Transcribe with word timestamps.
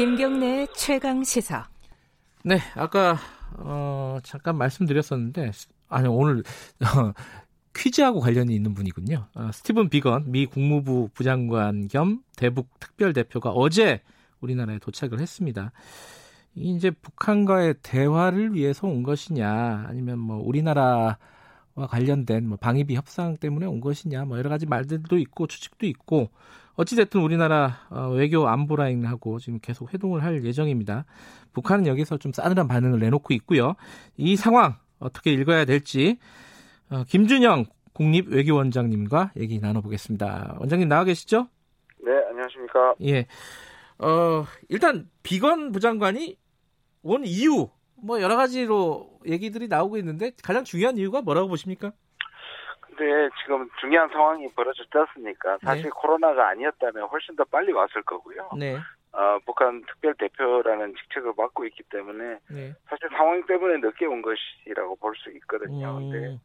김경래 0.00 0.66
최강 0.74 1.22
시사. 1.22 1.68
네, 2.42 2.58
아까 2.74 3.18
어, 3.58 4.16
잠깐 4.22 4.56
말씀드렸었는데 4.56 5.50
아니 5.90 6.08
오늘 6.08 6.42
어, 6.80 7.12
퀴즈하고 7.76 8.20
관련이 8.20 8.54
있는 8.54 8.72
분이군요. 8.72 9.26
어, 9.34 9.50
스티븐 9.52 9.90
비건 9.90 10.32
미 10.32 10.46
국무부 10.46 11.10
부장관 11.12 11.88
겸 11.88 12.22
대북 12.34 12.70
특별 12.80 13.12
대표가 13.12 13.50
어제 13.50 14.00
우리나라에 14.40 14.78
도착을 14.78 15.20
했습니다. 15.20 15.70
이제 16.54 16.90
북한과의 16.90 17.74
대화를 17.82 18.54
위해서 18.54 18.86
온 18.86 19.02
것이냐, 19.02 19.84
아니면 19.86 20.18
뭐 20.18 20.38
우리나라와 20.38 21.18
관련된 21.86 22.48
뭐 22.48 22.56
방위비 22.56 22.94
협상 22.94 23.36
때문에 23.36 23.66
온 23.66 23.80
것이냐, 23.80 24.24
뭐 24.24 24.38
여러 24.38 24.48
가지 24.50 24.66
말들도 24.66 25.18
있고 25.18 25.46
추측도 25.46 25.86
있고 25.86 26.30
어찌됐든 26.74 27.20
우리나라 27.20 27.80
어, 27.90 28.08
외교 28.10 28.48
안보 28.48 28.76
라인하고 28.76 29.38
지금 29.38 29.58
계속 29.60 29.92
회동을 29.92 30.22
할 30.22 30.44
예정입니다. 30.44 31.04
북한은 31.52 31.86
여기서 31.86 32.16
좀 32.18 32.32
싸늘한 32.32 32.68
반응을 32.68 32.98
내놓고 33.00 33.34
있고요. 33.34 33.74
이 34.16 34.36
상황 34.36 34.76
어떻게 34.98 35.32
읽어야 35.32 35.64
될지 35.64 36.18
어, 36.90 37.04
김준영 37.04 37.66
국립외교원장님과 37.92 39.32
얘기 39.36 39.58
나눠보겠습니다. 39.58 40.56
원장님 40.58 40.88
나와 40.88 41.04
계시죠? 41.04 41.48
네, 42.02 42.12
안녕하십니까. 42.30 42.94
예. 43.02 43.26
어, 43.98 44.46
일단 44.68 45.10
비건 45.22 45.72
부장관이 45.72 46.38
온 47.02 47.24
이유 47.24 47.68
뭐 47.96 48.22
여러 48.22 48.36
가지로 48.36 49.09
얘기들이 49.26 49.68
나오고 49.68 49.96
있는데 49.98 50.32
가장 50.42 50.64
중요한 50.64 50.96
이유가 50.96 51.20
뭐라고 51.22 51.48
보십니까? 51.48 51.92
근데 52.80 53.28
지금 53.42 53.68
중요한 53.80 54.08
상황이 54.10 54.46
벌어졌지 54.54 54.90
않습니까? 54.92 55.58
사실 55.62 55.84
네. 55.84 55.90
코로나가 55.90 56.48
아니었다면 56.48 57.04
훨씬 57.08 57.34
더 57.36 57.44
빨리 57.44 57.72
왔을 57.72 58.02
거고요. 58.02 58.50
네. 58.58 58.76
어, 59.12 59.38
북한 59.44 59.82
특별 59.86 60.14
대표라는 60.14 60.94
직책을 60.94 61.32
맡고 61.36 61.64
있기 61.66 61.82
때문에 61.90 62.38
네. 62.50 62.74
사실 62.88 63.08
상황 63.16 63.44
때문에 63.46 63.78
늦게 63.78 64.06
온 64.06 64.22
것이라고 64.22 64.96
볼 64.96 65.14
수 65.16 65.30
있거든요. 65.32 65.94
근데 65.96 66.18
음, 66.28 66.40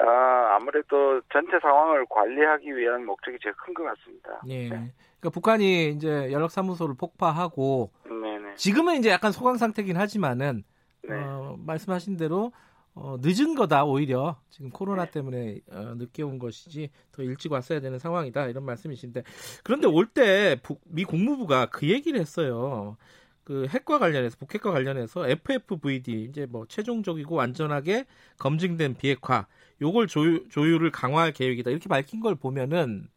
아, 0.00 0.56
아무래도 0.56 1.20
전체 1.32 1.58
상황을 1.60 2.06
관리하기 2.08 2.76
위한 2.76 3.04
목적이 3.04 3.38
제일 3.42 3.54
큰 3.56 3.74
것 3.74 3.82
같습니다. 3.84 4.40
예. 4.48 4.68
그러니까 4.68 5.30
북한이 5.32 5.88
이제 5.90 6.30
연락사무소를 6.32 6.94
폭파하고 6.96 7.90
네네. 8.04 8.54
지금은 8.54 8.94
이제 8.96 9.10
약간 9.10 9.32
소강 9.32 9.56
상태긴 9.56 9.96
하지만은 9.96 10.62
네. 11.02 11.14
어, 11.14 11.56
말씀하신 11.58 12.16
대로 12.16 12.52
어, 12.94 13.16
늦은 13.20 13.54
거다 13.54 13.84
오히려 13.84 14.40
지금 14.50 14.70
코로나 14.70 15.06
때문에 15.06 15.60
어, 15.70 15.94
늦게 15.96 16.22
온 16.22 16.38
것이지 16.38 16.90
더 17.12 17.22
일찍 17.22 17.52
왔어야 17.52 17.80
되는 17.80 17.98
상황이다 17.98 18.46
이런 18.48 18.64
말씀이신데 18.64 19.22
그런데 19.64 19.86
올 19.86 20.12
때 20.12 20.56
미 20.86 21.04
국무부가 21.04 21.66
그 21.66 21.88
얘기를 21.88 22.20
했어요. 22.20 22.96
그 23.44 23.66
핵과 23.68 23.98
관련해서 23.98 24.36
북핵과 24.38 24.72
관련해서 24.72 25.26
FFVD 25.28 26.24
이제 26.24 26.46
뭐 26.46 26.66
최종적이고 26.68 27.34
완전하게 27.34 28.04
검증된 28.38 28.96
비핵화 28.98 29.46
요걸 29.80 30.06
조율, 30.08 30.46
조율을 30.50 30.90
강화할 30.90 31.32
계획이다 31.32 31.70
이렇게 31.70 31.88
밝힌 31.88 32.20
걸 32.20 32.34
보면은 32.34 33.08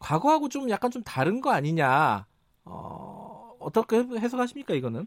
과거하고 0.00 0.48
좀 0.48 0.70
약간 0.70 0.90
좀 0.90 1.02
다른 1.02 1.40
거 1.40 1.50
아니냐 1.52 2.26
어, 2.64 3.56
어떻게 3.60 3.96
해석하십니까 3.98 4.74
이거는? 4.74 5.06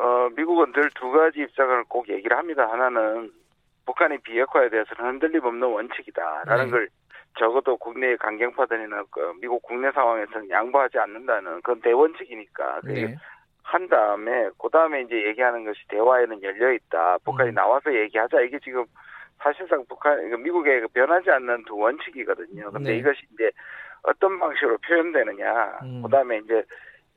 어, 0.00 0.30
미국은 0.34 0.72
늘 0.72 0.90
두 0.94 1.10
가지 1.10 1.40
입장을 1.40 1.84
꼭 1.88 2.08
얘기를 2.08 2.36
합니다. 2.36 2.66
하나는 2.70 3.30
북한의 3.86 4.18
비핵화에 4.22 4.68
대해서는 4.70 5.12
흔들림 5.12 5.44
없는 5.44 5.68
원칙이다라는 5.68 6.64
네. 6.66 6.70
걸 6.70 6.88
적어도 7.38 7.76
국내의 7.76 8.16
강경파들이나 8.18 9.04
그 9.10 9.32
미국 9.40 9.62
국내 9.62 9.90
상황에서는 9.92 10.50
양보하지 10.50 10.98
않는다는 10.98 11.56
그건 11.62 11.80
대원칙이니까 11.80 12.80
네. 12.84 13.16
한 13.62 13.88
다음에 13.88 14.50
그 14.58 14.68
다음에 14.70 15.02
이제 15.02 15.26
얘기하는 15.26 15.64
것이 15.64 15.80
대화에는 15.88 16.42
열려 16.42 16.72
있다. 16.72 17.18
북한이 17.24 17.50
음. 17.50 17.54
나와서 17.54 17.94
얘기하자. 17.94 18.40
이게 18.40 18.58
지금 18.58 18.84
사실상 19.38 19.84
북한 19.88 20.18
미국의 20.42 20.80
그 20.82 20.88
변하지 20.88 21.30
않는 21.30 21.64
두 21.64 21.76
원칙이거든요. 21.76 22.70
근데 22.72 22.92
네. 22.92 22.98
이것이 22.98 23.20
이제 23.34 23.50
어떤 24.02 24.38
방식으로 24.38 24.78
표현되느냐. 24.78 25.78
음. 25.82 26.02
그다음에 26.02 26.38
이제 26.38 26.58
어, 26.58 26.62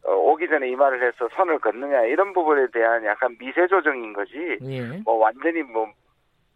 오기 0.05 0.47
전에 0.49 0.69
이 0.69 0.75
말을 0.75 1.01
해서 1.01 1.29
선을 1.35 1.59
긋느냐 1.59 2.01
이런 2.03 2.33
부분에 2.33 2.67
대한 2.73 3.05
약간 3.05 3.37
미세 3.37 3.67
조정인 3.67 4.13
거지. 4.13 4.57
예. 4.61 5.01
뭐 5.05 5.15
완전히 5.15 5.61
뭐 5.63 5.91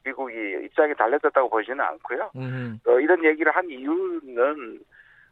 미국이 0.03 0.33
입장이 0.65 0.93
달라졌다고 0.95 1.49
보지는 1.49 1.81
않고요. 1.81 2.31
음. 2.35 2.79
어, 2.85 2.99
이런 2.99 3.23
얘기를 3.23 3.53
한 3.55 3.69
이유는 3.69 4.79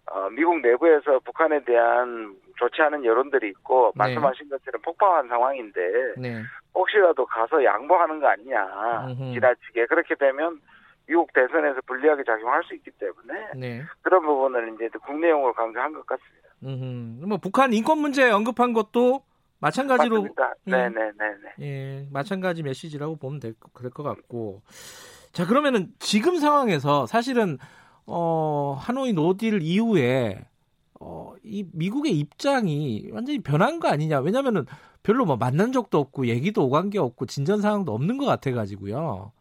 어, 0.07 0.29
미국 0.29 0.59
내부에서 0.61 1.19
북한에 1.19 1.63
대한 1.63 2.35
좋지 2.57 2.81
않은 2.81 3.03
여론들이 3.03 3.49
있고 3.49 3.91
네. 3.95 3.99
말씀하신 3.99 4.49
것처럼 4.49 4.81
폭파한 4.81 5.27
상황인데 5.27 6.13
네. 6.17 6.41
혹시라도 6.73 7.25
가서 7.25 7.63
양보하는 7.63 8.19
거 8.19 8.27
아니냐 8.27 9.07
음흠. 9.07 9.33
지나치게 9.33 9.87
그렇게 9.87 10.15
되면 10.15 10.59
미국 11.07 11.31
대선에서 11.33 11.81
불리하게 11.85 12.23
작용할 12.23 12.63
수 12.63 12.75
있기 12.75 12.91
때문에 12.91 13.51
네. 13.55 13.83
그런 14.01 14.25
부분을 14.25 14.73
이제 14.75 14.89
국내용으로 15.03 15.53
강조한 15.53 15.93
것 15.93 16.05
같습니다. 16.05 16.44
음. 16.65 17.21
뭐 17.27 17.37
북한 17.37 17.73
인권 17.73 17.99
문제 17.99 18.29
언급한 18.29 18.73
것도 18.73 19.23
마찬가지로 19.59 20.21
맞습니다. 20.23 20.53
예. 20.67 20.71
네네네 20.71 21.11
네. 21.57 21.65
예, 21.65 22.07
마찬가지 22.11 22.63
메시지라고 22.63 23.15
보면 23.17 23.39
될 23.39 23.53
것 23.59 24.03
같고. 24.03 24.61
자, 25.31 25.45
그러면은 25.45 25.91
지금 25.99 26.37
상황에서 26.37 27.05
사실은 27.07 27.57
어, 28.05 28.75
하노이 28.79 29.13
no 29.13 29.29
deal 29.29 29.61
이후에 29.61 30.45
어, 30.99 31.33
이 31.43 31.65
미국의 31.73 32.17
입장이 32.17 33.09
완전히 33.11 33.39
변한 33.39 33.79
거 33.79 33.87
아니냐. 33.89 34.19
왜냐면은 34.19 34.65
별로 35.03 35.25
뭐 35.25 35.35
만난 35.37 35.71
적도 35.71 35.99
없고 35.99 36.27
얘기도 36.27 36.65
오간 36.65 36.89
게 36.89 36.99
없고 36.99 37.25
진전 37.25 37.61
상황도 37.61 37.93
없는 37.93 38.17
것 38.17 38.25
같아 38.25 38.51
가지고요. 38.51 39.31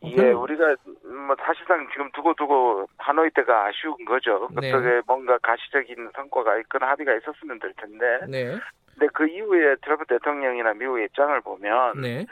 어, 0.00 0.08
별로- 0.16 0.42
우리가 0.42 0.76
뭐 1.10 1.36
사실상 1.44 1.88
지금 1.90 2.10
두고두고 2.12 2.88
하노이 2.98 3.30
때가 3.30 3.66
아쉬운 3.66 4.04
거죠. 4.04 4.48
네. 4.60 4.70
그쪽에 4.70 5.02
뭔가 5.06 5.38
가시적인 5.38 6.10
성과가 6.14 6.58
있거나 6.58 6.90
합의가 6.90 7.14
있었으면 7.14 7.58
될 7.58 7.72
텐데. 7.74 8.20
네. 8.28 8.58
근데 8.92 9.08
그 9.12 9.26
이후에 9.26 9.76
트럼프 9.82 10.06
대통령이나 10.06 10.74
미국의 10.74 11.06
입장을 11.06 11.40
보면 11.40 12.00
네. 12.00 12.26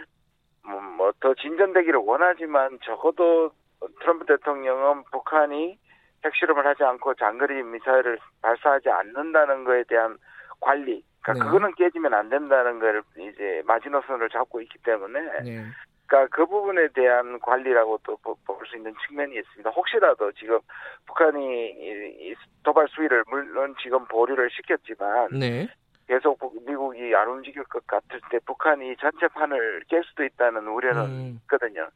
뭐더 0.96 1.34
진전되기를 1.34 2.00
원하지만 2.04 2.78
적어도 2.82 3.50
트럼프 4.00 4.26
대통령은 4.26 5.04
북한이 5.10 5.78
핵실험을 6.24 6.66
하지 6.66 6.84
않고 6.84 7.14
장거리 7.14 7.62
미사일을 7.62 8.18
발사하지 8.42 8.90
않는다는 8.90 9.64
거에 9.64 9.84
대한 9.84 10.18
관리, 10.60 11.02
그러니까 11.22 11.44
네. 11.44 11.50
그거는 11.50 11.74
깨지면 11.74 12.12
안 12.12 12.28
된다는 12.28 12.80
걸 12.80 13.02
이제 13.16 13.62
마지노선을 13.66 14.28
잡고 14.28 14.60
있기 14.62 14.78
때문에, 14.82 15.20
네. 15.44 15.64
그러니까 16.08 16.34
그 16.34 16.46
부분에 16.46 16.88
대한 16.94 17.38
관리라고 17.40 17.98
또 18.02 18.16
볼 18.22 18.66
수 18.66 18.76
있는 18.76 18.92
측면이 19.06 19.34
있습니다. 19.36 19.70
혹시라도 19.70 20.30
지금 20.32 20.58
북한이 21.06 22.34
도발 22.64 22.86
수위를 22.88 23.24
물론 23.28 23.74
지금 23.80 24.04
보류를 24.06 24.50
시켰지만 24.50 25.28
네. 25.38 25.68
계속 26.06 26.38
북- 26.38 26.54
미국이 26.66 27.14
안 27.14 27.28
움직일 27.28 27.62
것 27.64 27.86
같을 27.86 28.20
때 28.30 28.38
북한이 28.44 28.96
전체판을 28.96 29.84
깰 29.88 30.02
수도 30.04 30.24
있다는 30.24 30.66
우려는 30.68 31.02
음. 31.04 31.38
있거든요. 31.44 31.88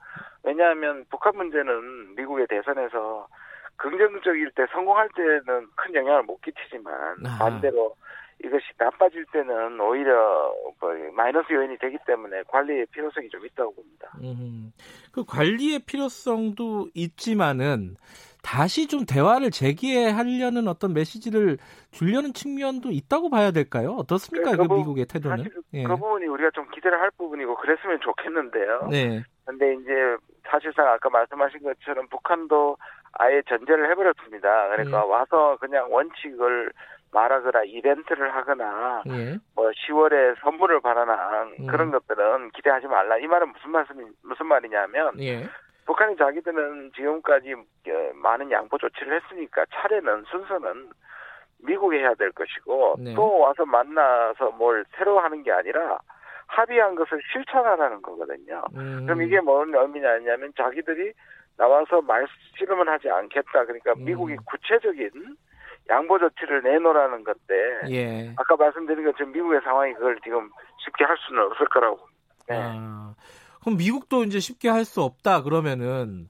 왜냐하면 0.44 1.04
북한 1.10 1.36
문제는 1.36 2.14
미국의 2.14 2.46
대선에서 2.46 3.26
긍정적일 3.76 4.50
때 4.52 4.64
성공할 4.72 5.08
때는 5.14 5.66
큰 5.74 5.94
영향을 5.94 6.22
못 6.22 6.40
끼치지만 6.42 6.94
아. 7.26 7.38
반대로 7.38 7.94
이것이 8.44 8.64
나빠질 8.78 9.24
때는 9.32 9.80
오히려 9.80 10.52
뭐 10.80 10.90
마이너스 11.14 11.52
요인이 11.52 11.78
되기 11.78 11.96
때문에 12.06 12.42
관리의 12.48 12.86
필요성이 12.86 13.28
좀 13.28 13.44
있다고 13.46 13.74
봅니다. 13.74 14.10
음, 14.22 14.72
그 15.12 15.24
관리의 15.24 15.80
필요성도 15.86 16.88
있지만은 16.94 17.96
다시 18.42 18.88
좀 18.88 19.04
대화를 19.06 19.50
재개하려는 19.52 20.66
어떤 20.66 20.92
메시지를 20.92 21.58
주려는 21.92 22.32
측면도 22.32 22.90
있다고 22.90 23.30
봐야 23.30 23.52
될까요? 23.52 23.92
어떻습니까? 23.92 24.50
그그 24.52 24.62
부분- 24.64 24.78
미국의 24.78 25.06
태도는? 25.06 25.44
예. 25.74 25.84
그 25.84 25.96
부분이 25.96 26.26
우리가 26.26 26.50
좀 26.50 26.68
기대를 26.74 27.00
할 27.00 27.10
부분이고 27.16 27.54
그랬으면 27.56 28.00
좋겠는데요. 28.00 28.88
네. 28.90 29.22
근데 29.44 29.74
이제 29.74 29.92
사실상 30.50 30.88
아까 30.88 31.08
말씀하신 31.10 31.60
것처럼 31.62 32.08
북한도 32.08 32.76
아예 33.12 33.42
전제를 33.48 33.90
해버렸습니다. 33.90 34.68
그러니까 34.70 35.04
예. 35.04 35.08
와서 35.10 35.56
그냥 35.60 35.86
원칙을 35.92 36.72
말하거나 37.12 37.64
이벤트를 37.64 38.34
하거나 38.34 39.02
예. 39.08 39.36
뭐 39.54 39.70
10월에 39.70 40.40
선물을 40.40 40.80
바라나 40.80 41.44
음. 41.60 41.66
그런 41.66 41.90
것들은 41.90 42.50
기대하지 42.50 42.86
말라. 42.86 43.18
이 43.18 43.26
말은 43.26 43.52
무슨 43.52 43.70
말씀이 43.70 44.04
무슨 44.22 44.46
말이냐면 44.46 45.20
예. 45.20 45.48
북한이 45.84 46.16
자기들은 46.16 46.92
지금까지 46.96 47.52
어, 47.54 48.12
많은 48.14 48.50
양보 48.50 48.78
조치를 48.78 49.20
했으니까 49.20 49.64
차례는 49.72 50.24
순서는 50.30 50.90
미국에 51.58 51.98
해야 51.98 52.14
될 52.14 52.32
것이고 52.32 52.96
네. 52.98 53.14
또 53.14 53.38
와서 53.38 53.64
만나서 53.64 54.50
뭘 54.52 54.84
새로 54.96 55.20
하는 55.20 55.42
게 55.42 55.52
아니라 55.52 55.98
합의한 56.46 56.94
것을 56.94 57.20
실천하라는 57.32 58.02
거거든요. 58.02 58.64
음. 58.74 59.06
그럼 59.06 59.22
이게 59.22 59.40
뭔 59.40 59.72
의미냐면 59.74 60.52
자기들이 60.56 61.12
나와서 61.56 62.00
말 62.00 62.26
실험을 62.56 62.88
하지 62.88 63.10
않겠다. 63.10 63.64
그러니까 63.64 63.92
음. 63.92 64.04
미국이 64.04 64.36
구체적인 64.46 65.10
양보 65.88 66.18
조치를 66.18 66.62
내놓으라는 66.62 67.24
건데 67.24 67.54
예. 67.90 68.34
아까 68.36 68.56
말씀드린 68.56 69.04
것처럼 69.04 69.32
미국의 69.32 69.60
상황이 69.64 69.92
그걸 69.94 70.18
지금 70.22 70.50
쉽게 70.84 71.04
할 71.04 71.16
수는 71.26 71.42
없을 71.42 71.66
거라고. 71.68 72.00
네. 72.48 72.56
아, 72.58 73.14
그럼 73.60 73.76
미국도 73.76 74.24
이제 74.24 74.40
쉽게 74.40 74.68
할 74.68 74.84
수 74.84 75.02
없다 75.02 75.42
그러면은 75.42 76.28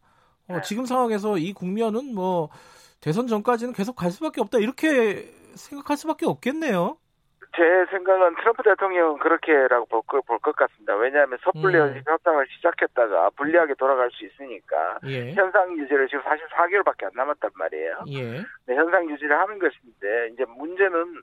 어, 0.49 0.55
네. 0.55 0.61
지금 0.63 0.85
상황에서 0.85 1.39
이 1.39 1.53
국면은 1.53 2.15
뭐 2.15 2.51
대선 3.01 3.27
전까지는 3.27 3.73
계속 3.73 3.97
갈 3.97 4.11
수밖에 4.11 4.41
없다 4.41 4.59
이렇게 4.59 5.31
생각할 5.55 5.97
수밖에 5.97 6.27
없겠네요. 6.27 6.97
제 7.55 7.63
생각은 7.91 8.35
트럼프 8.37 8.63
대통령은 8.63 9.19
그렇게라고 9.19 9.87
볼 9.87 10.03
것 10.41 10.57
같습니다. 10.57 10.97
왜냐하면 10.97 11.39
섣불리 11.45 11.77
음. 11.79 12.03
협상을 12.07 12.47
시작했다가 12.49 13.31
불리하게 13.37 13.75
돌아갈 13.75 14.11
수 14.11 14.25
있으니까 14.25 14.99
예. 15.07 15.33
현상 15.33 15.77
유지를 15.77 16.09
지금 16.09 16.23
사실 16.25 16.47
4개월밖에 16.49 17.05
안 17.05 17.11
남았단 17.15 17.51
말이에요. 17.55 17.99
예. 18.09 18.23
네, 18.67 18.75
현상 18.75 19.09
유지를 19.11 19.39
하는 19.39 19.59
것인데 19.59 20.31
이제 20.33 20.45
문제는 20.47 21.21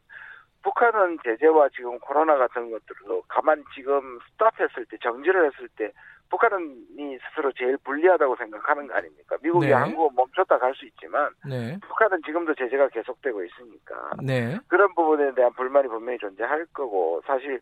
북한은 0.61 1.17
제재와 1.23 1.69
지금 1.69 1.97
코로나 1.99 2.35
같은 2.37 2.69
것들로 2.71 3.23
가만 3.27 3.63
지금 3.73 4.19
스탑했을 4.31 4.85
때 4.85 4.97
정지를 5.01 5.45
했을 5.47 5.67
때 5.77 5.91
북한이 6.29 7.17
스스로 7.29 7.51
제일 7.53 7.77
불리하다고 7.77 8.35
생각하는 8.37 8.87
거 8.87 8.93
아닙니까? 8.95 9.35
미국이 9.41 9.67
네. 9.67 9.73
한국은 9.73 10.15
멈췄다 10.15 10.57
갈 10.57 10.73
수 10.75 10.85
있지만 10.85 11.29
네. 11.47 11.77
북한은 11.87 12.21
지금도 12.25 12.53
제재가 12.55 12.89
계속되고 12.89 13.43
있으니까 13.43 14.11
네. 14.23 14.57
그런 14.67 14.93
부분에 14.93 15.33
대한 15.33 15.51
불만이 15.53 15.87
분명히 15.87 16.17
존재할 16.19 16.65
거고 16.73 17.21
사실 17.25 17.59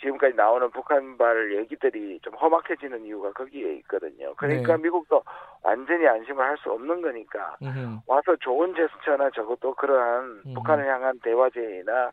지금까지 0.00 0.34
나오는 0.34 0.70
북한발 0.70 1.56
얘기들이 1.56 2.20
좀 2.22 2.34
험악해지는 2.34 3.04
이유가 3.04 3.32
거기에 3.32 3.74
있거든요. 3.76 4.34
그러니까 4.36 4.76
네. 4.76 4.82
미국도 4.82 5.22
완전히 5.62 6.06
안심을 6.06 6.42
할 6.44 6.56
수 6.58 6.70
없는 6.72 7.02
거니까 7.02 7.56
음흠. 7.62 7.98
와서 8.06 8.36
좋은 8.36 8.74
제스처나 8.74 9.30
적어도 9.30 9.74
그러한 9.74 10.42
음. 10.46 10.54
북한을 10.54 10.86
향한 10.86 11.18
대화제나 11.22 11.92
뭐 12.02 12.10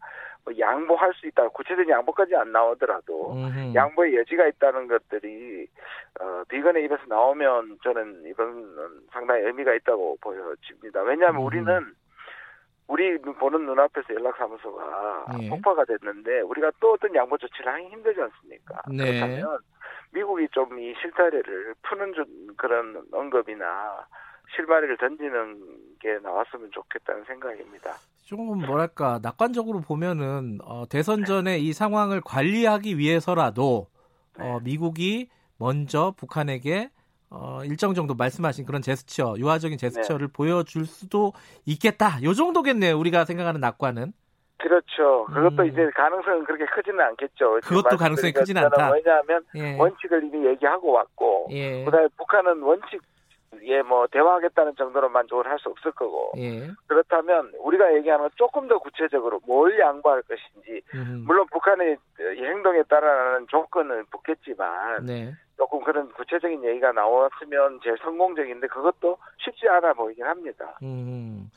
양보할 0.57 1.13
수 1.13 1.27
있다. 1.27 1.47
구체적인 1.49 1.89
양보까지 1.89 2.35
안 2.35 2.51
나오더라도 2.51 3.33
음흠. 3.33 3.73
양보의 3.75 4.15
여지가 4.17 4.47
있다는 4.47 4.87
것들이 4.87 5.67
어, 6.19 6.43
비건의 6.47 6.85
입에서 6.85 7.01
나오면 7.07 7.79
저는 7.83 8.23
이번은 8.25 8.75
상당히 9.11 9.43
의미가 9.43 9.73
있다고 9.75 10.17
보여집니다. 10.21 11.01
왜냐하면 11.01 11.41
음. 11.41 11.45
우리는 11.45 11.93
우리 12.87 13.17
보는 13.17 13.65
눈앞에서 13.65 14.13
연락사무소가 14.13 15.25
예. 15.41 15.49
폭파가 15.49 15.83
됐는데 15.85 16.39
우리가 16.41 16.71
또 16.79 16.93
어떤 16.93 17.13
양보 17.15 17.37
조치를 17.37 17.73
하기 17.73 17.87
힘들지 17.89 18.21
않습니까? 18.21 18.81
네. 18.89 19.19
그렇다면 19.19 19.59
미국이 20.13 20.47
좀 20.51 20.79
이 20.79 20.93
실타래를 21.01 21.75
푸는 21.83 22.13
좀 22.13 22.25
그런 22.55 23.03
언급이나 23.11 24.05
실마리를 24.55 24.97
던지는 24.97 25.97
게 25.99 26.17
나왔으면 26.19 26.69
좋겠다는 26.71 27.25
생각입니다. 27.25 27.95
조금 28.23 28.59
뭐랄까 28.59 29.19
낙관적으로 29.21 29.81
보면은 29.81 30.59
어, 30.63 30.85
대선 30.89 31.23
전에 31.23 31.59
이 31.59 31.73
상황을 31.73 32.21
관리하기 32.21 32.97
위해서라도 32.97 33.87
어, 34.39 34.59
미국이 34.63 35.29
먼저 35.57 36.13
북한에게 36.17 36.89
어, 37.29 37.61
일정 37.63 37.93
정도 37.93 38.13
말씀하신 38.15 38.65
그런 38.65 38.81
제스처, 38.81 39.35
유화적인 39.37 39.77
제스처를 39.77 40.29
보여줄 40.29 40.85
수도 40.85 41.33
있겠다. 41.65 42.21
요 42.23 42.33
정도겠네요. 42.33 42.97
우리가 42.97 43.25
생각하는 43.25 43.59
낙관은. 43.59 44.13
그렇죠. 44.57 45.25
그것도 45.25 45.63
음. 45.63 45.67
이제 45.67 45.89
가능성은 45.93 46.45
그렇게 46.45 46.65
크지는 46.65 46.99
않겠죠. 46.99 47.59
그것도 47.63 47.97
가능성이 47.97 48.33
것처럼 48.33 48.65
않다. 48.65 48.91
왜냐하면 48.91 49.43
예. 49.55 49.77
원칙을 49.77 50.23
이미 50.23 50.47
얘기하고 50.47 50.91
왔고 50.91 51.47
예. 51.51 51.85
그다음에 51.85 52.07
북한은 52.17 52.61
원칙 52.61 52.99
에뭐 53.53 54.07
대화하겠다는 54.11 54.75
정도로 54.75 55.09
만족을 55.09 55.47
할 55.47 55.57
수 55.59 55.69
없을 55.69 55.91
거고 55.91 56.31
예. 56.37 56.69
그렇다면 56.87 57.51
우리가 57.59 57.95
얘기하는 57.95 58.23
건 58.23 58.29
조금 58.35 58.67
더 58.67 58.77
구체적으로 58.79 59.39
뭘 59.45 59.77
양보할 59.79 60.21
것인지 60.23 60.81
음. 60.93 61.23
물론 61.25 61.47
북한의 61.51 61.97
이 62.37 62.43
행동에 62.43 62.83
따라는 62.83 63.47
조건은 63.49 64.05
붙겠지만 64.11 65.05
네. 65.05 65.33
조금 65.57 65.83
그런 65.83 66.11
구체적인 66.13 66.63
얘기가 66.63 66.91
나왔으면 66.91 67.79
제일 67.83 67.97
성공적인데 68.03 68.67
그것도 68.67 69.17
쉽지 69.37 69.67
않아 69.69 69.93
보이긴 69.93 70.25
합니다. 70.25 70.77
음. 70.83 71.49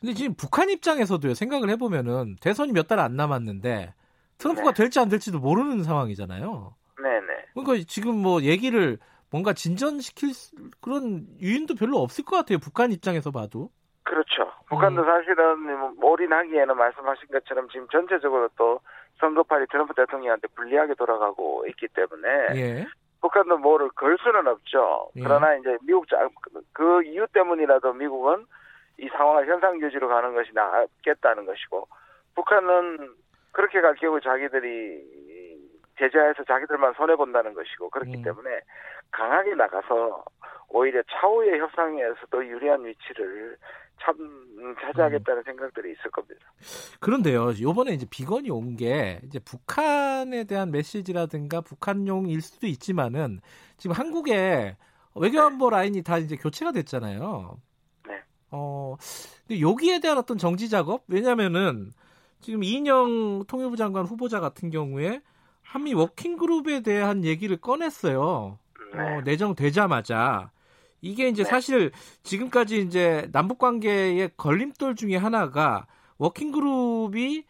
근데 0.00 0.14
지금 0.14 0.34
북한 0.34 0.68
입장에서도요, 0.70 1.34
생각을 1.34 1.70
해보면은 1.70 2.36
대선이 2.40 2.72
몇 2.72 2.86
달 2.86 3.00
안 3.00 3.16
남았는데 3.16 3.94
트럼프가 4.38 4.72
네. 4.72 4.74
될지 4.82 5.00
안 5.00 5.08
될지도 5.08 5.40
모르는 5.40 5.82
상황이잖아요. 5.82 6.74
네네. 7.02 7.26
그러니까 7.54 7.84
지금 7.88 8.16
뭐 8.16 8.42
얘기를 8.42 8.98
뭔가 9.30 9.52
진전시킬 9.52 10.30
수- 10.34 10.54
그런 10.80 11.26
유인도 11.40 11.74
별로 11.74 11.98
없을 11.98 12.24
것 12.24 12.36
같아요. 12.36 12.58
북한 12.58 12.92
입장에서 12.92 13.30
봐도. 13.30 13.70
그렇죠. 14.04 14.50
북한도 14.68 15.02
음. 15.02 15.06
사실은 15.06 15.60
뭐 15.98 16.10
올인하기에는 16.12 16.76
말씀하신 16.76 17.28
것처럼 17.28 17.68
지금 17.70 17.88
전체적으로 17.90 18.48
또 18.56 18.80
선거판이 19.18 19.66
트럼프 19.70 19.94
대통령한테 19.94 20.46
불리하게 20.48 20.94
돌아가고 20.94 21.64
있기 21.68 21.88
때문에 21.88 22.28
예. 22.54 22.86
북한도 23.20 23.58
뭐를 23.58 23.88
걸 23.90 24.16
수는 24.22 24.46
없죠. 24.46 25.10
예. 25.16 25.22
그러나 25.22 25.56
이제 25.56 25.76
미국 25.82 26.08
자- 26.08 26.28
그 26.72 27.02
이유 27.04 27.26
때문이라도 27.32 27.94
미국은 27.94 28.44
이 28.98 29.08
상황을 29.08 29.46
현상 29.48 29.80
유지로 29.80 30.08
가는 30.08 30.34
것이 30.34 30.50
낫겠다는 30.54 31.44
것이고 31.46 31.88
북한은 32.34 33.14
그렇게 33.52 33.80
갈 33.80 33.94
경우 33.96 34.20
자기들이 34.20 35.02
제재해서 35.98 36.44
자기들만 36.44 36.94
손해 36.96 37.16
본다는 37.16 37.54
것이고 37.54 37.90
그렇기 37.90 38.16
음. 38.16 38.22
때문에 38.22 38.60
강하게 39.10 39.54
나가서 39.54 40.24
오히려 40.68 41.02
차후의 41.10 41.58
협상에서도 41.60 42.46
유리한 42.46 42.84
위치를 42.84 43.56
참 44.02 44.14
차지하겠다는 44.82 45.42
생각들이 45.44 45.92
있을 45.92 46.10
겁니다. 46.10 46.40
그런데요, 47.00 47.52
요번에 47.60 47.92
이제 47.92 48.06
비건이 48.10 48.50
온 48.50 48.76
게 48.76 49.20
이제 49.24 49.38
북한에 49.38 50.44
대한 50.44 50.70
메시지라든가 50.70 51.62
북한용일 51.62 52.42
수도 52.42 52.66
있지만은 52.66 53.40
지금 53.78 53.96
한국에 53.96 54.76
외교안보 55.14 55.70
라인이 55.70 56.02
다 56.02 56.18
이제 56.18 56.36
교체가 56.36 56.72
됐잖아요. 56.72 57.56
네. 58.06 58.20
어, 58.50 58.96
근데 59.46 59.62
여기에 59.62 60.00
대한 60.00 60.18
어떤 60.18 60.36
정지 60.36 60.68
작업? 60.68 61.04
왜냐면은 61.08 61.90
지금 62.40 62.62
이인영 62.62 63.44
통일부 63.46 63.76
장관 63.76 64.04
후보자 64.04 64.40
같은 64.40 64.68
경우에 64.68 65.22
한미 65.68 65.94
working 65.94 66.36
group에 66.36 66.80
대한 66.80 67.24
얘기를 67.24 67.56
꺼냈어요. 67.56 68.58
네. 68.94 69.00
어, 69.00 69.20
내정되자마자 69.22 70.50
이게 71.00 71.28
이제 71.28 71.42
네. 71.42 71.48
사실 71.48 71.90
지금까지 72.22 72.78
이제 72.78 73.28
남북 73.32 73.58
관계의 73.58 74.30
걸림돌 74.36 74.94
중에 74.96 75.16
하나가 75.16 75.86
working 76.18 76.52
group이 76.52 77.44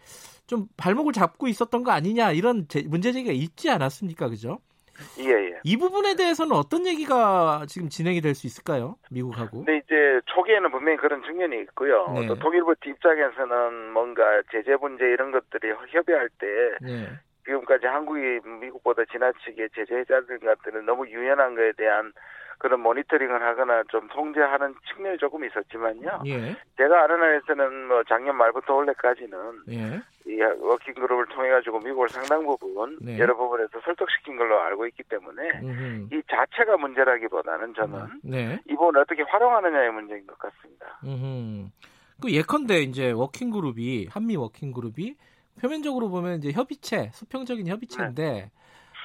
좀 0.47 0.67
발목을 0.77 1.13
잡고 1.13 1.47
있었던 1.49 1.85
거 1.85 1.91
아니냐 1.93 2.33
이런 2.33 2.67
제- 2.69 2.83
문제 2.87 3.13
제기가 3.13 3.33
있지 3.33 3.71
않았습니까, 3.71 4.29
그죠? 4.29 4.59
예, 5.19 5.29
예. 5.31 5.61
이 5.63 5.77
부분에 5.77 6.15
대해서는 6.17 6.53
어떤 6.57 6.87
얘기가 6.87 7.67
지금 7.69 7.89
진행이 7.91 8.21
될 8.23 8.35
수 8.35 8.47
있을까요, 8.47 8.97
미국하고? 9.11 9.59
근데 9.65 9.77
이제 9.79 9.95
초기에는 10.27 10.71
분명히 10.71 10.97
그런 10.99 11.23
측면이 11.23 11.61
있고요. 11.63 12.09
네. 12.15 12.27
또 12.27 12.35
통일부 12.39 12.75
입장에서는 12.85 13.93
뭔가 13.93 14.23
제재 14.51 14.75
문제 14.81 15.05
이런 15.05 15.33
것들이 15.33 15.71
협의할 15.91 16.29
때 16.39 16.47
네, 16.81 17.09
지금까지 17.47 17.87
한국이 17.87 18.41
미국보다 18.61 19.05
지나치게 19.05 19.69
제재 19.75 19.97
해제하는 19.97 20.41
것들은 20.41 20.85
너무 20.85 21.07
유연한 21.09 21.55
거에 21.55 21.73
대한 21.73 22.13
그런 22.59 22.81
모니터링을 22.81 23.43
하거나 23.43 23.83
좀 23.89 24.09
통제하는 24.09 24.75
측면이 24.89 25.19
조금 25.19 25.45
있었지만요. 25.45 26.23
예, 26.27 26.57
제가 26.77 27.05
아는 27.05 27.21
한에서는 27.21 27.89
뭐 27.89 28.03
작년 28.05 28.37
말부터 28.37 28.75
올해까지는 28.75 29.39
예, 29.71 30.01
이 30.27 30.41
working 30.41 30.95
group을 30.95 31.27
통해 31.27 31.51
가지고 31.51 31.81
미국을 31.81 32.09
상당 32.09 32.45
부분 32.47 32.99
네. 33.01 33.19
여러 33.19 33.37
부분에서 33.37 33.81
설득시킨 33.85 34.37
걸로 34.37 34.59
알고 34.61 34.87
있기 34.87 35.03
때문에 35.05 35.51
음흠. 35.63 36.15
이 36.15 36.23
자체가 36.29 36.79
문제라기보다는 36.79 37.75
저는 37.75 38.21
네, 38.25 38.59
이 38.67 38.75
부분을 38.75 39.03
어떻게 39.03 39.23
활용하느냐의 39.23 39.93
문제인 39.93 40.27
것 40.27 40.39
같습니다. 40.39 40.99
음흠. 41.05 41.69
그 42.23 42.33
예컨대 42.33 42.79
이제 42.79 43.13
working 43.13 43.51
group이 43.51 44.09
한미 44.11 44.37
working 44.37 44.73
group이 44.73 45.15
표면적으로 45.61 46.09
보면 46.09 46.39
이제 46.39 46.53
협의체, 46.53 47.11
수평적인 47.13 47.67
협의체인데 47.67 48.51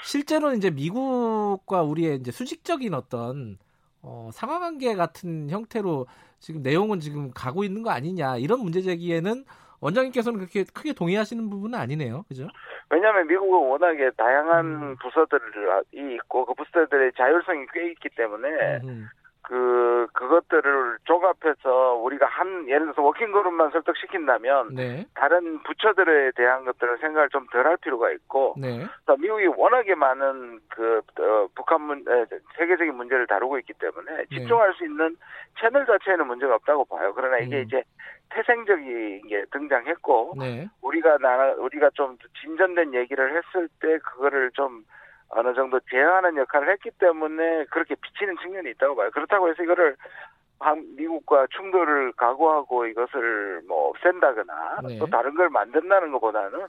실제로는 0.04 0.58
이제 0.58 0.70
미국과 0.70 1.84
우리의 1.84 2.18
이제 2.18 2.32
수직적인 2.32 2.94
어떤 2.94 3.58
어, 4.02 4.30
상하관계 4.34 4.96
같은 4.96 5.50
형태로 5.50 6.08
지금 6.40 6.64
내용은 6.64 7.00
지금 7.00 7.32
가고 7.32 7.64
있는 7.64 7.84
거 7.84 7.92
아니냐 7.92 8.38
이런 8.38 8.60
문제 8.60 8.82
제기에는 8.82 9.46
원장님께서는 9.80 10.40
그렇게 10.40 10.64
크게 10.64 10.94
동의하시는 10.94 11.50
부분은 11.50 11.78
아니네요, 11.78 12.24
그죠? 12.28 12.48
왜냐하면 12.90 13.28
미국은 13.28 13.70
워낙에 13.70 14.12
다양한 14.12 14.66
음. 14.66 14.96
부서들이 14.98 16.16
있고 16.16 16.46
그 16.46 16.54
부서들의 16.54 17.14
자율성이 17.18 17.66
꽤 17.74 17.92
있기 17.92 18.10
때문에 18.10 18.48
음흠. 18.84 19.08
그 19.52 20.08
그것들을 20.14 21.00
종합해서 21.04 21.96
우리가 21.96 22.26
한 22.26 22.70
예를 22.70 22.84
들어서 22.86 23.02
워킹 23.02 23.34
그룹만 23.34 23.72
설득시킨다면 23.72 24.76
네. 24.76 25.06
다른 25.14 25.60
부처들에 25.64 26.32
대한 26.38 26.64
것들을 26.64 27.00
생각을 27.00 27.28
좀 27.28 27.42
덜 27.52 27.68
할 27.68 27.76
필요가 27.76 28.10
있고 28.12 28.56
네. 28.58 28.86
또 29.06 29.18
미국이 29.18 29.48
워낙에 29.48 29.94
많은 29.96 30.62
그 30.70 31.02
어, 31.20 31.50
북한 31.54 31.82
문 31.82 32.00
에, 32.08 32.26
세계적인 32.58 32.96
문제를 32.96 33.28
다루고 33.28 33.60
있기 33.60 33.74
때문에 33.74 34.26
집중할 34.28 34.74
수 34.76 34.86
있는 34.86 35.18
채널 35.60 35.86
자체에는 35.86 36.26
문제가 36.28 36.56
없다고 36.56 36.86
봐요. 36.86 37.12
그러나 37.14 37.40
이게 37.40 37.58
음. 37.58 37.64
이제 37.64 37.84
태생적인 38.30 39.28
게 39.28 39.44
등장했고 39.52 40.36
네. 40.40 40.70
우리가 40.82 41.18
나 41.18 41.52
우리가 41.58 41.90
좀 41.94 42.18
진전된 42.42 42.94
얘기를 42.94 43.36
했을 43.36 43.68
때 43.82 43.98
그거를 43.98 44.52
좀 44.52 44.86
어느 45.32 45.54
정도 45.54 45.80
제어하는 45.90 46.38
역할을 46.38 46.70
했기 46.72 46.92
때문에 46.92 47.66
그렇게 47.66 47.96
비치는 47.96 48.36
측면이 48.42 48.70
있다고 48.72 48.96
봐요. 48.96 49.10
그렇다고 49.12 49.50
해서 49.50 49.64
이거를 49.64 49.96
한- 50.60 50.86
미국과 50.96 51.48
충돌을 51.52 52.12
각오하고 52.14 52.86
이것을 52.86 53.62
뭐 53.68 53.90
없앤다거나 53.90 54.82
네. 54.88 55.00
또 55.00 55.08
다른 55.08 55.34
걸 55.36 55.50
만든다는 55.50 56.12
것보다는 56.12 56.66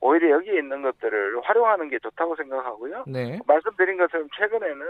오히려 0.00 0.30
여기에 0.36 0.58
있는 0.58 0.82
것들을 0.82 1.40
활용하는 1.42 1.88
게 1.88 1.98
좋다고 1.98 2.36
생각하고요. 2.36 3.04
네. 3.06 3.38
말씀드린 3.46 3.96
것처럼 3.98 4.28
최근에는 4.36 4.86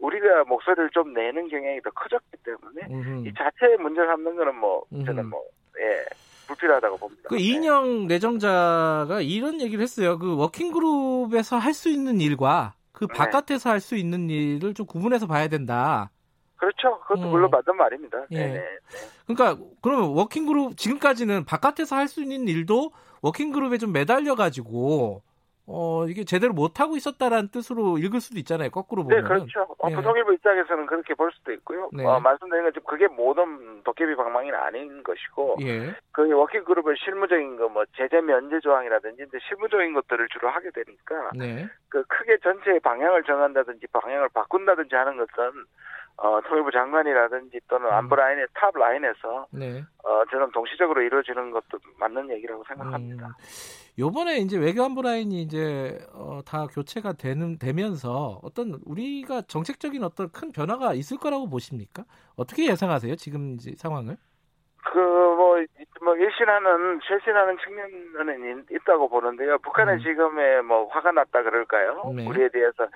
우리가 0.00 0.44
목소리를 0.44 0.90
좀 0.90 1.12
내는 1.12 1.48
경향이 1.48 1.80
더 1.82 1.90
커졌기 1.90 2.36
때문에 2.44 2.82
음흠. 2.90 3.26
이 3.28 3.34
자체를 3.34 3.76
문제 3.78 4.04
삼는 4.04 4.36
거는 4.36 4.54
뭐. 4.56 4.84
저는 5.06 5.26
뭐 5.26 5.42
예, 5.78 6.04
불필요하다고 6.46 6.96
봅니다. 6.98 7.28
그 7.28 7.34
네. 7.34 7.40
이인영 7.42 8.06
내정자가 8.06 9.20
이런 9.20 9.60
얘기를 9.60 9.82
했어요. 9.82 10.18
그 10.18 10.36
working 10.36 10.72
group에서 10.72 11.56
할 11.58 11.74
수 11.74 11.88
있는 11.88 12.20
일과 12.20 12.74
그 12.92 13.06
네. 13.06 13.14
바깥에서 13.14 13.70
할 13.70 13.80
수 13.80 13.96
있는 13.96 14.30
일을 14.30 14.74
좀 14.74 14.86
구분해서 14.86 15.26
봐야 15.26 15.48
된다. 15.48 16.10
그렇죠. 16.56 16.98
그것도 17.00 17.22
음. 17.22 17.30
물론 17.30 17.50
맞는 17.50 17.76
말입니다. 17.76 18.18
예. 18.30 18.36
네네. 18.38 18.62
그러니까 19.26 19.62
그러면 19.82 20.10
working 20.10 20.46
group 20.46 20.76
지금까지는 20.76 21.44
바깥에서 21.44 21.96
할 21.96 22.08
수 22.08 22.22
있는 22.22 22.46
일도 22.48 22.92
working 23.22 23.52
group에 23.52 23.78
좀 23.78 23.92
매달려 23.92 24.34
가지고 24.34 25.22
어 25.66 26.06
이게 26.08 26.24
제대로 26.24 26.52
못 26.52 26.78
하고 26.78 26.96
있었다라는 26.96 27.48
뜻으로 27.48 27.96
읽을 27.96 28.20
수도 28.20 28.38
있잖아요. 28.38 28.70
거꾸로 28.70 29.02
네, 29.04 29.16
보면. 29.16 29.24
그렇죠. 29.24 29.74
어, 29.78 29.88
예. 29.90 29.94
통일부 29.94 30.34
입장에서는 30.34 30.84
그렇게 30.86 31.14
볼 31.14 31.32
수도 31.32 31.52
있고요. 31.52 31.88
네. 31.92 32.04
어, 32.04 32.20
말씀드린 32.20 32.64
것처럼 32.64 32.84
그게 32.86 33.08
모든 33.08 33.82
도깨비 33.82 34.14
방망이는 34.14 34.58
아닌 34.58 35.02
것이고, 35.02 35.56
예. 35.62 35.94
그 36.12 36.30
working 36.30 36.64
group을 36.64 36.96
실무적인 36.98 37.56
거, 37.56 37.68
뭐 37.70 37.84
제재 37.96 38.20
면제 38.20 38.60
조항이라든지 38.60 39.24
이제 39.26 39.38
실무적인 39.48 39.94
것들을 39.94 40.28
주로 40.28 40.50
하게 40.50 40.70
되니까, 40.70 41.30
네. 41.34 41.66
그 41.88 42.04
크게 42.08 42.38
전체의 42.42 42.80
방향을 42.80 43.22
정한다든지 43.24 43.86
방향을 43.86 44.28
바꾼다든지 44.34 44.94
하는 44.94 45.16
것은 45.16 45.64
어, 46.16 46.40
통일부 46.42 46.70
장관이라든지 46.70 47.60
또는 47.68 47.86
음. 47.88 47.92
안보 47.92 48.14
라인의 48.16 48.46
top 48.54 48.76
line에서 48.76 49.46
네. 49.50 49.82
어, 50.04 50.24
저는 50.30 50.50
동시적으로 50.52 51.02
이루어지는 51.02 51.50
것도 51.50 51.78
맞는 51.98 52.30
얘기라고 52.30 52.62
생각합니다. 52.68 53.26
음, 53.26 53.32
요번에 53.98 54.38
이제 54.38 54.56
외교안보 54.56 55.02
라인이 55.02 55.42
이제 55.42 55.98
어, 56.12 56.40
다 56.46 56.66
교체가 56.66 57.14
되는 57.14 57.58
되면서 57.58 58.40
어떤 58.42 58.78
우리가 58.84 59.42
정책적인 59.42 60.02
어떤 60.04 60.30
큰 60.30 60.52
변화가 60.52 60.94
있을 60.94 61.18
거라고 61.18 61.48
보십니까? 61.50 62.04
어떻게 62.36 62.66
예상하세요? 62.70 63.16
지금 63.16 63.56
상황을? 63.76 64.16
그, 64.92 64.98
뭐, 64.98 65.56
뭐, 66.02 66.16
일신하는, 66.16 67.00
쇄신하는 67.08 67.56
측면은 67.64 68.60
있- 68.70 68.76
있다고 68.76 69.08
보는데요. 69.08 69.58
북한은 69.58 69.94
음. 69.94 69.98
지금에 70.00 70.60
뭐, 70.60 70.86
화가 70.88 71.10
났다 71.10 71.42
그럴까요? 71.42 72.12
네. 72.14 72.28
우리에 72.28 72.48
대해서, 72.50 72.86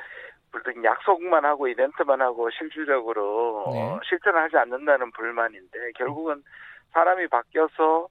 불등 0.53 0.85
약속만 0.85 1.45
하고, 1.45 1.69
이벤트만 1.69 2.21
하고, 2.21 2.51
실질적으로, 2.51 3.71
네. 3.73 3.83
어, 3.83 4.01
실천을 4.09 4.41
하지 4.43 4.57
않는다는 4.57 5.11
불만인데, 5.13 5.93
결국은 5.97 6.43
사람이 6.93 7.29
바뀌어서 7.29 8.09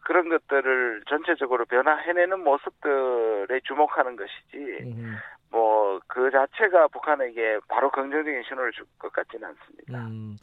그런 0.00 0.28
것들을 0.28 1.02
전체적으로 1.08 1.64
변화해내는 1.66 2.44
모습들에 2.44 3.60
주목하는 3.64 4.16
것이지, 4.16 4.84
음, 4.84 5.16
뭐, 5.50 6.00
그 6.06 6.30
자체가 6.30 6.88
북한에게 6.88 7.58
바로 7.68 7.90
긍정적인 7.90 8.42
신호를 8.48 8.72
줄 8.72 8.84
것 8.98 9.12
같지는 9.12 9.48
않습니다. 9.48 10.06
음. 10.08 10.36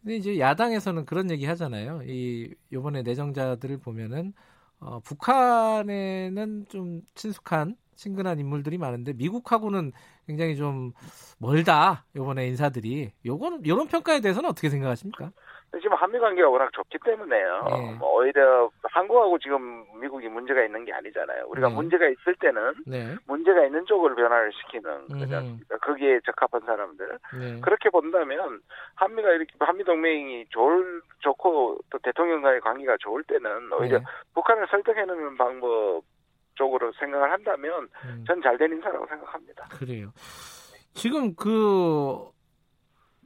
근데 0.00 0.16
이제 0.16 0.38
야당에서는 0.38 1.04
그런 1.04 1.30
얘기 1.30 1.46
하잖아요. 1.46 2.00
이 2.04 2.52
요번에 2.72 3.02
내정자들을 3.02 3.78
보면은 3.80 4.32
어, 4.80 4.98
북한에는 5.00 6.66
좀 6.68 7.02
친숙한 7.14 7.76
친근한 7.94 8.40
인물들이 8.40 8.78
많은데 8.78 9.12
미국하고는 9.12 9.92
굉장히 10.26 10.56
좀 10.56 10.92
멀다. 11.40 12.04
요번에 12.16 12.46
인사들이. 12.46 13.12
요거는 13.24 13.66
요런 13.66 13.88
평가에 13.88 14.20
대해서는 14.20 14.50
어떻게 14.50 14.68
생각하십니까? 14.68 15.30
지금 15.80 15.94
한미 15.94 16.18
관계가 16.18 16.50
워낙 16.50 16.70
좋기 16.74 16.98
때문에요. 17.02 17.64
예. 17.70 17.94
뭐 17.98 18.18
오히려 18.18 18.70
한국하고 18.82 19.38
지금 19.38 19.86
미국이 20.00 20.28
문제가 20.28 20.62
있는 20.62 20.84
게 20.84 20.92
아니잖아요. 20.92 21.46
우리가 21.48 21.70
네. 21.70 21.74
문제가 21.74 22.06
있을 22.08 22.34
때는 22.40 22.74
네. 22.86 23.16
문제가 23.26 23.64
있는 23.64 23.86
쪽으로 23.86 24.14
변화를 24.14 24.52
시키는 24.52 25.08
거지 25.08 25.24
음흠. 25.24 25.34
않습니까? 25.34 25.78
거기에 25.78 26.20
적합한 26.26 26.60
사람들. 26.66 27.18
네. 27.40 27.60
그렇게 27.62 27.88
본다면 27.88 28.60
한미가 28.96 29.30
이렇게 29.30 29.52
한미 29.60 29.82
동맹이 29.84 30.44
좋을 30.50 31.00
좋고 31.20 31.78
또 31.88 31.98
대통령과의 31.98 32.60
관계가 32.60 32.98
좋을 33.00 33.24
때는 33.24 33.72
오히려 33.72 33.98
네. 33.98 34.04
북한을 34.34 34.66
설득해내는 34.70 35.38
방법 35.38 36.02
쪽으로 36.54 36.92
생각을 36.98 37.30
한다면 37.32 37.88
음, 38.04 38.24
전잘 38.26 38.58
된 38.58 38.72
인사라고 38.72 39.06
생각합니다. 39.06 39.68
그래요. 39.70 40.12
지금 40.94 41.34
그, 41.34 42.30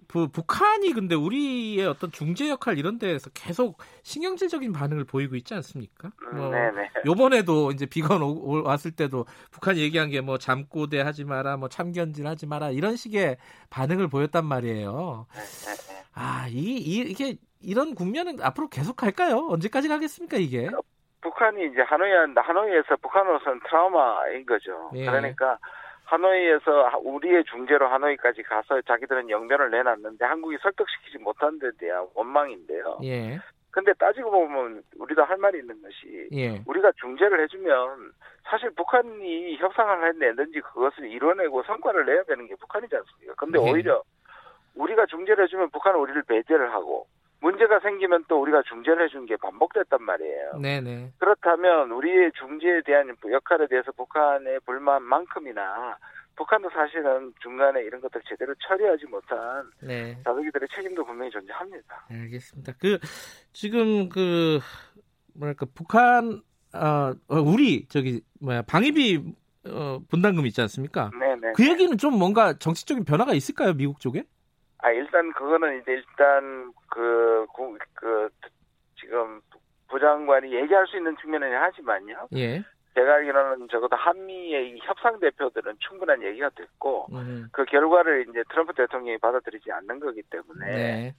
그 0.09 0.29
북한이 0.29 0.93
근데 0.93 1.15
우리의 1.17 1.85
어떤 1.87 2.13
중재 2.13 2.49
역할 2.49 2.79
이런 2.79 2.99
데에서 2.99 3.29
계속 3.31 3.79
신경질적인 4.05 4.73
반응을 4.73 5.05
보이고 5.05 5.35
있지 5.35 5.53
않습니까? 5.55 6.11
음, 6.33 6.37
뭐 6.37 6.51
네네. 6.51 6.91
요번에도 7.05 7.73
이제 7.73 7.87
비건 7.87 8.23
오- 8.23 8.29
오- 8.61 8.63
왔을 8.63 8.93
때도 8.93 9.27
북한이 9.51 9.81
얘기한 9.81 10.11
게 10.11 10.21
뭐 10.21 10.39
잠꼬대 10.39 11.01
하지 11.01 11.25
마라, 11.25 11.57
뭐 11.57 11.69
참견질 11.69 12.27
하지 12.27 12.47
마라 12.47 12.71
이런 12.71 12.95
식의 12.97 13.37
반응을 13.71 14.09
보였단 14.09 14.45
말이에요. 14.47 15.27
네, 15.35 15.41
네, 15.41 15.75
네. 15.93 16.03
아, 16.15 16.47
이, 16.49 16.55
이 16.79 16.99
이게 17.01 17.37
이런 17.61 17.95
국면은 17.97 18.41
앞으로 18.41 18.69
계속 18.69 18.95
갈까요? 18.97 19.49
언제까지 19.51 19.89
가겠습니까 19.89 20.37
이게? 20.37 20.69
북한이 21.27 21.67
이제 21.67 21.83
하노이 21.83 22.13
하노이에서 22.37 22.97
북한으로서는 23.03 23.61
트라우마인 23.67 24.47
거죠. 24.47 24.91
예. 24.95 25.07
그러니까 25.07 25.59
하노이에서 26.05 27.01
우리의 27.03 27.43
중재로 27.45 27.89
하노이까지 27.89 28.45
가서 28.45 28.81
자기들은 28.83 29.29
영변을 29.29 29.73
내놨는데 29.73 30.25
한국이 30.25 30.57
설득시키지 30.63 31.19
못한 31.19 31.59
데 31.59 31.71
대한 31.79 32.07
원망인데요. 32.15 33.01
예, 33.03 33.41
근데 33.73 33.93
따지고 33.95 34.31
보면 34.31 34.83
우리도 34.99 35.25
할 35.25 35.37
말이 35.39 35.59
있는 35.59 35.83
것이 35.83 36.29
예, 36.33 36.63
우리가 36.65 36.93
중재를 36.93 37.41
해주면 37.43 38.13
사실 38.45 38.71
북한이 38.71 39.57
협상을 39.57 40.07
해내든지 40.07 40.61
그것을 40.61 41.11
이뤄내고 41.11 41.65
성과를 41.65 42.07
내야 42.07 42.23
되는 42.23 42.47
게 42.47 42.55
북한이지 42.55 42.95
않습니까? 42.95 43.35
근데 43.37 43.59
네. 43.59 43.69
오히려 43.69 44.01
우리가 44.77 45.07
중재를 45.07 45.43
해주면 45.45 45.71
북한은 45.71 45.99
우리를 45.99 46.23
배제를 46.23 46.73
하고 46.73 47.09
문제가 47.41 47.81
생기면 47.81 48.25
또 48.29 48.41
우리가 48.41 48.63
중재를 48.63 49.05
해준 49.05 49.27
게 49.27 49.37
반복됐단 49.37 50.03
말이에요. 50.03 50.59
네, 50.61 50.81
네, 50.81 51.13
그렇다면 51.19 51.91
우리의 51.93 52.33
중재에 52.33 52.83
대한 52.85 53.15
역할에 53.31 53.67
대해서 53.69 53.93
북한의 53.93 54.61
불만만큼이나 54.61 55.99
북한도 56.37 56.71
사실은 56.71 57.33
중간에 57.43 57.83
이런 57.83 58.01
것들 58.01 58.21
제대로 58.29 58.55
처리하지 58.67 59.07
못한 59.07 59.71
네. 59.81 60.19
자석이들의 60.25 60.69
책임도 60.75 61.05
분명히 61.05 61.31
존재합니다. 61.31 62.07
알겠습니다. 62.11 62.75
그 62.79 62.99
지금 63.53 64.09
그 64.09 64.61
뭐랄까 65.35 65.67
북한 65.75 66.43
어, 66.75 67.15
어, 67.29 67.41
우리 67.41 67.87
저기 67.89 68.21
뭐야 68.41 68.63
방위비 68.63 69.35
어, 69.69 69.99
분담금 70.09 70.47
있지 70.47 70.61
않습니까? 70.61 71.11
네네. 71.19 71.53
그 71.55 71.67
얘기는 71.67 71.97
좀 71.99 72.19
뭔가 72.19 72.59
정치적인 72.59 73.05
변화가 73.05 73.35
있을까요 73.35 73.73
미국 73.75 74.01
쪽에? 74.01 74.25
아 74.87 74.93
일단 74.93 75.33
그거는 75.33 75.81
이제 75.81 75.95
일단 75.95 76.73
그, 76.89 77.45
구- 77.53 77.77
그 77.95 78.29
지금 79.01 79.41
부장관이 79.89 80.53
얘기할 80.55 80.87
수 80.87 80.97
있는 80.97 81.17
측면은 81.17 81.53
하지만요. 81.61 82.29
예. 82.37 82.63
제가 82.95 83.15
알기로는 83.15 83.67
적어도 83.69 83.97
한미의 83.97 84.71
이 84.71 84.79
협상 84.85 85.19
대표들은 85.19 85.75
충분한 85.81 86.23
얘기가 86.23 86.51
됐고 86.51 87.09
음, 87.13 87.49
그 87.53 87.65
결과를 87.65 88.27
이제 88.29 88.45
트럼프 88.49 88.75
대통령이 88.75 89.19
받아들이지 89.19 89.73
않는 89.73 89.99
거기 89.99 90.23
때문에 90.23 90.67
네. 90.67 91.15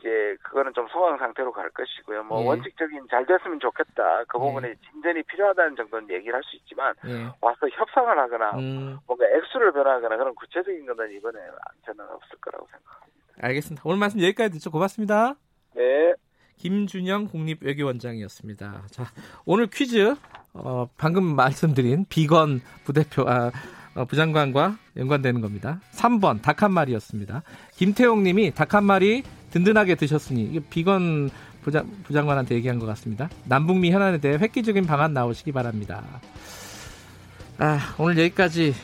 이제 0.00 0.34
그거는 0.42 0.72
좀 0.74 0.88
소강 0.88 1.18
상태로 1.18 1.52
갈 1.52 1.68
것이고요. 1.70 2.24
뭐 2.24 2.42
예. 2.42 2.46
원칙적인 2.48 3.06
잘 3.10 3.26
됐으면 3.26 3.60
좋겠다. 3.60 4.24
그 4.28 4.38
예. 4.38 4.40
부분에 4.40 4.74
진전이 4.90 5.22
필요하다는 5.24 5.76
정도는 5.76 6.10
얘기를 6.10 6.34
할 6.34 6.42
수 6.42 6.56
있지만 6.56 6.94
예. 7.06 7.26
와서 7.40 7.68
협상을 7.70 8.18
하거나 8.18 8.50
음, 8.56 8.98
뭔가 9.06 9.26
액수를 9.26 9.72
변화하거나 9.72 10.16
그런 10.16 10.34
구체적인 10.34 10.86
것은 10.86 11.12
이번에 11.12 11.38
저는 11.84 12.04
없을 12.10 12.38
거라고 12.40 12.66
생각합니다. 12.66 13.10
알겠습니다. 13.42 13.82
오늘 13.84 13.98
말씀 13.98 14.20
여기까지 14.20 14.52
듣죠. 14.54 14.70
고맙습니다. 14.70 15.34
네. 15.74 16.14
김준영 16.56 17.28
국립외교원장이었습니다. 17.28 18.82
자, 18.90 19.04
오늘 19.46 19.66
퀴즈 19.68 20.14
어, 20.52 20.86
방금 20.98 21.24
말씀드린 21.36 22.04
비건 22.08 22.60
부대표 22.84 23.22
아, 23.28 23.50
어, 23.96 24.04
부장관과 24.04 24.76
연관되는 24.96 25.40
겁니다. 25.40 25.80
3번 25.92 26.42
닭 26.42 26.62
한 26.62 26.72
마리였습니다. 26.72 27.42
김태용 27.76 28.22
님이 28.22 28.50
닭 28.52 28.74
한 28.74 28.84
마리 28.84 29.22
든든하게 29.50 29.96
드셨으니 29.96 30.60
비건 30.70 31.30
부장, 31.62 31.90
부장관한테 32.04 32.54
얘기한 32.54 32.78
것 32.78 32.86
같습니다. 32.86 33.28
남북미 33.44 33.90
현안에 33.90 34.18
대해 34.18 34.38
획기적인 34.38 34.86
방안 34.86 35.12
나오시기 35.12 35.52
바랍니다. 35.52 36.02
아, 37.58 37.94
오늘 37.98 38.18
여기까지 38.18 38.74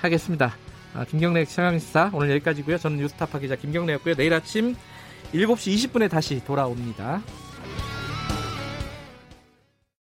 하겠습니다. 0.00 0.54
아, 0.94 1.04
김경래 1.04 1.44
최강시사 1.44 2.10
오늘 2.12 2.30
여기까지고요. 2.30 2.78
저는 2.78 2.98
뉴스타파 2.98 3.38
기자 3.38 3.56
김경래였고요. 3.56 4.14
내일 4.14 4.34
아침 4.34 4.74
7시 5.32 5.90
20분에 5.90 6.10
다시 6.10 6.44
돌아옵니다. 6.44 7.22